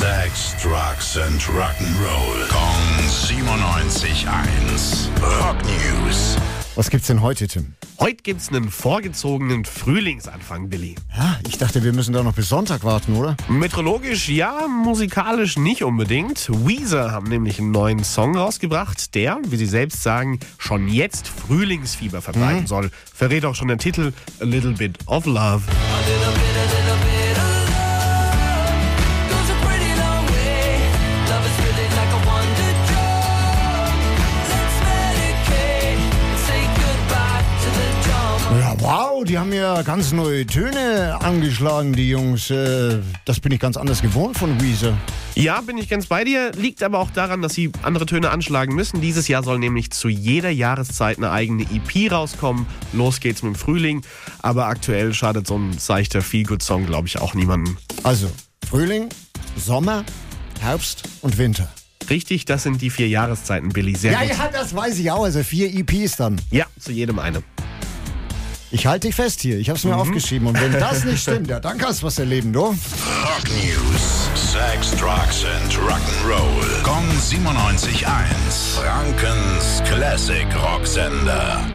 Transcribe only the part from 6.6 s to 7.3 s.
Was gibt's denn